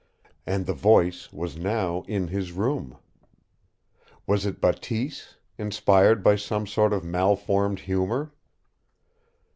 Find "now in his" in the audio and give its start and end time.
1.59-2.53